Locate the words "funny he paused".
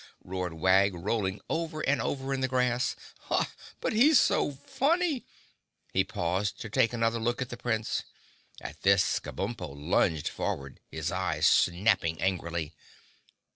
4.51-6.59